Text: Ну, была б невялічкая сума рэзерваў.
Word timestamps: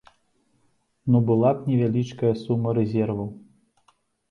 Ну, 1.15 1.21
была 1.27 1.51
б 1.59 1.71
невялічкая 1.73 2.33
сума 2.43 2.69
рэзерваў. 2.81 3.31